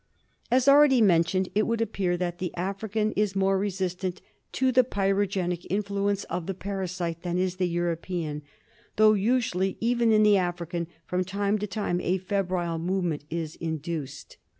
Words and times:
183 0.49 0.57
As 0.57 0.67
already 0.67 0.99
mentioned, 0.99 1.49
it 1.53 1.67
would 1.67 1.79
appear 1.79 2.17
that 2.17 2.39
the 2.39 2.51
African 2.57 3.11
is 3.11 3.35
more 3.35 3.59
resistent 3.59 4.19
to 4.51 4.71
the 4.71 4.83
pyrogenic 4.83 5.67
influence 5.69 6.23
of 6.23 6.47
the 6.47 6.55
para 6.55 6.87
site 6.87 7.21
than 7.21 7.37
is 7.37 7.57
the 7.57 7.67
European, 7.69 8.41
though 8.95 9.13
usually, 9.13 9.77
even 9.79 10.11
in 10.11 10.23
the 10.23 10.37
African, 10.37 10.87
from 11.05 11.23
time 11.23 11.59
to 11.59 11.67
time 11.67 12.01
a 12.01 12.17
febrile 12.17 12.79
movement 12.79 13.25
is 13.29 13.55
in 13.57 13.77
duced. 13.77 14.37